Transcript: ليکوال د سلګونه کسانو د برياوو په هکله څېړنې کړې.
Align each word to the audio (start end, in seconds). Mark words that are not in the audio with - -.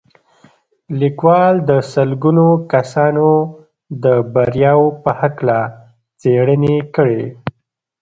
ليکوال 0.99 1.55
د 1.69 1.71
سلګونه 1.93 2.45
کسانو 2.73 3.29
د 4.03 4.05
برياوو 4.33 4.87
په 5.03 5.11
هکله 5.21 5.59
څېړنې 6.19 6.77
کړې. 6.95 7.23